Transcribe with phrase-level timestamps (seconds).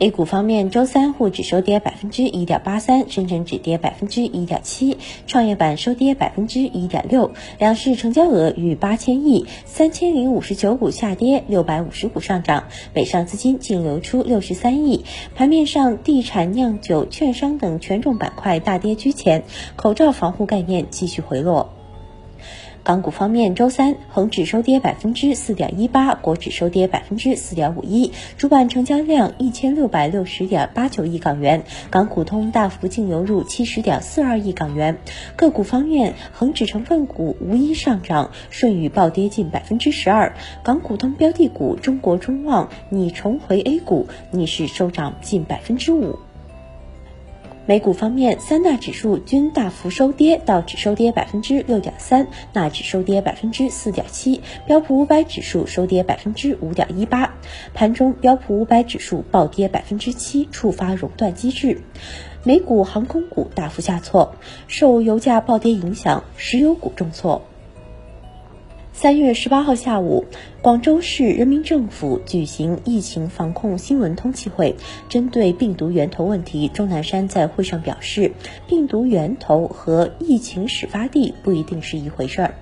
[0.00, 4.98] A 股方面，周三沪指收跌百分之一点八三，深成指跌百分之一点七，
[5.28, 7.30] 创业板收跌百分之一点六，
[7.60, 15.04] 两市成交额逾八千亿，三千零五十九股下跌，六百五十股上涨，北上资金净流出六十三亿。
[15.36, 19.44] 盘面上，地产、酿酒、券商等权重板块大跌居前，
[19.76, 21.72] 口罩防护概念继续回落。
[22.84, 34.98] 港股方面，周三恒指收跌百分之四点一八，国指收跌百分之四点五一，主板成交量一千六百六十点八九亿港元，港股通大幅净流入七十点四二亿港元。
[35.34, 46.18] 个股方面，恒指成分股无一上涨，顺宇暴跌近百分之十二，港股通标的股中国中旺拟重回 A 股，逆势收涨近百分之五。
[47.66, 57.32] 美股方面，三大指数均大幅收跌，道指收跌百分之六点三，纳指收跌百分之四点七，标普五百指数收跌百分之五点一八。
[57.72, 61.80] 盘中，标普五百指数暴跌百分之七，触发熔断机制。
[62.42, 64.34] 美股航空股大幅下挫，
[64.68, 67.46] 受油价暴跌影响，石油股重挫。
[68.96, 70.24] 三月十八号下午。
[70.62, 74.76] 广州市人民政府举行疫情防控新闻通气会，
[75.08, 78.30] 针对病毒源头问题，钟南山在会上表示，
[78.68, 82.54] 病毒源头和疫情始发地不一定是一回事儿。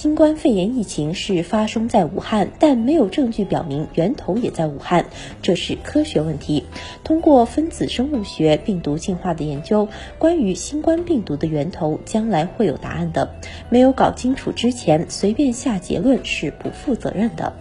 [0.00, 5.04] 新冠肺炎疫情是发生在武汉，但没有证据表明源头也在武汉，
[5.42, 6.64] 这是科学问题。
[7.04, 13.34] 通过分子生物学、病毒进化的研究，关于新冠病毒的源头，将来会有答案的。
[13.68, 17.52] 没有搞清楚之前，随便下结论是不负责任的。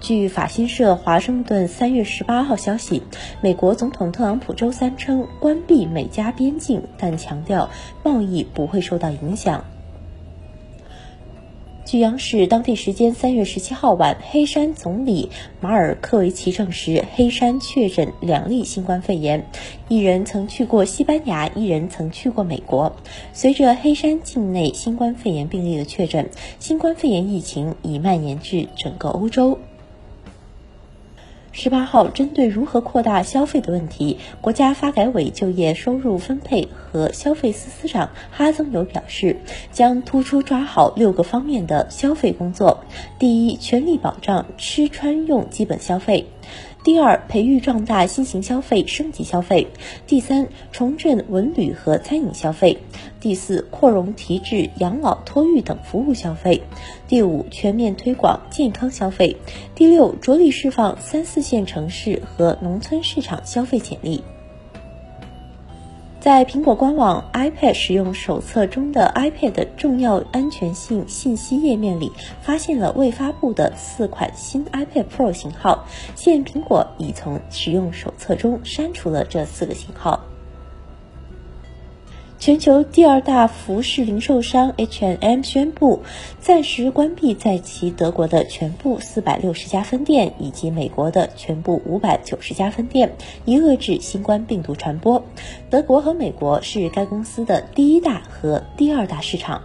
[0.00, 3.02] 据法新社华盛顿三月十八号消息，
[3.42, 7.68] 美国总统特朗普周三称关闭美加边境，但强调
[8.02, 9.62] 贸易不会受到影响。
[11.86, 15.30] 据央视当地时间三月十七号晚，黑山总理
[15.60, 19.48] 马尔科维奇证实，黑山确诊两例新冠肺炎，
[19.86, 22.96] 一人曾去过西班牙，一人曾去过美国。
[23.32, 29.56] 随着黑山境内新冠肺炎病例的确诊，新冠肺炎疫情已蔓延至整个欧洲。
[31.58, 39.38] 十八号，针对如何扩大消费的问题，国家发改委就业收入分配和消费司司长哈增友表示，
[39.72, 42.84] 将突出抓好六个方面的消费工作：
[43.18, 46.26] 第一，全力保障吃穿用基本消费。
[46.86, 49.66] 第二，培育壮大新型消费、升级消费；
[50.06, 52.78] 第三，重振文旅和餐饮消费；
[53.18, 56.60] 第四，扩容提质、养老托育等服务消费；
[57.08, 59.34] 第五，全面推广健康消费；
[59.74, 64.22] 第六，着力释放三四线城市和农村市场消费潜力。
[66.26, 72.10] 在苹果官网 iPad 使用手册中的 iPad 重要安全性信息页面里，
[72.42, 75.84] 发现了未发布的四款新 iPad Pro 型号，
[76.16, 80.20] 现苹果已从使用手册中删除了这四个型号。
[82.46, 86.04] 全球第二大服饰零售商 H&M 宣布
[86.38, 95.24] 暂时关闭在其德国的全部四百六十家分店以及美国的全部五百九十家分店，以遏制新冠病毒传播。
[95.68, 99.60] 德国和美国是该公司的第一大和第二大市场。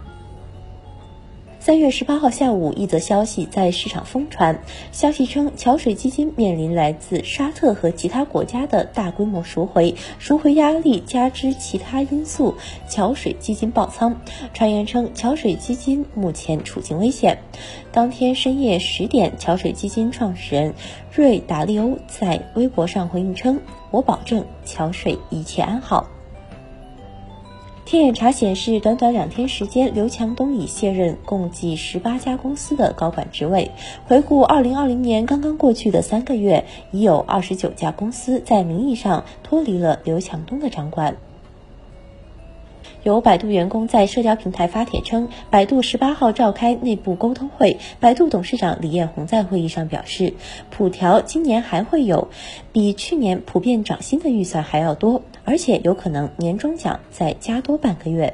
[1.61, 4.63] 三月十八号下午，一则消息在市场疯传。
[4.91, 12.55] 消息称，桥水基金面临来自沙特和其他国家的大规模赎回，赎回压力加之其他因素，
[12.89, 14.19] 桥水基金爆仓。
[14.55, 17.37] 传言称，桥水基金目前处境危险。
[17.91, 20.73] 当天深夜十点，桥水基金创始人
[21.13, 23.61] 瑞达利欧在微博上回应称
[23.91, 26.09] ：“我保证，桥水一切安好。”
[27.83, 33.71] 天眼查显示，短短两天时间，刘强东已卸任共计十八家公司的高管职位。
[34.05, 41.17] 回顾二零二零年刚刚过去的三个月，已有二十九家公司在名义上脱离了刘强东的掌管。
[43.03, 50.35] 有百度员工在社交平台发帖称，百度十八号召开内部沟通会，百度董事长李彦宏在会议上表示，
[50.69, 52.29] 普条今年还会有
[52.71, 58.33] 比去年普遍涨薪的预算还要多，而且有可能年终奖再加多半个月。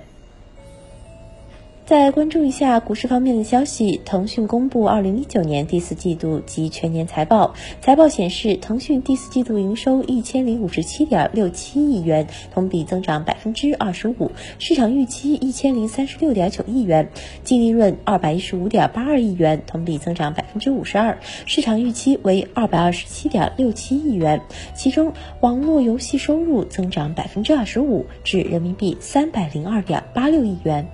[1.87, 7.55] 再关注一下股市方面的消息，腾讯公布二零一九年第四季度及全年财报。
[7.79, 14.29] 财报显示，腾讯第四季度营收一千零五十七点六七亿元，同比增长百分之二十五，
[14.59, 17.05] 市场预期一千零三十六点九亿元；
[17.45, 24.41] 净利润二百一十五点八二亿元，同比增长百分之五十二，市场预期为二百二十七点六七亿元。
[24.75, 30.85] 其中，网络游戏收入增长百分之二十五，至人民币三百零二点八六亿元。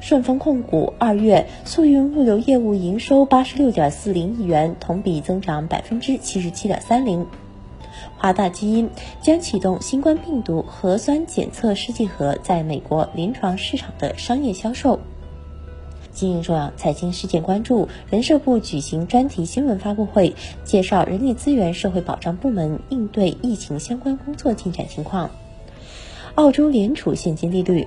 [0.00, 7.26] 顺丰控股二月速运物流业务营收八十六点四零亿元，同比增长百分之七十七点三零。
[8.16, 8.88] 华大基因
[9.20, 15.00] 将启动新冠病毒核酸检测试剂盒在美国临床市场的商业销售。
[16.12, 25.30] 今日重要财经事件关注：人社部举行专题新闻发布会，介绍人力资源社会保障部门应对疫情相关工作进展情况。
[26.34, 27.86] 澳洲联储现金利率。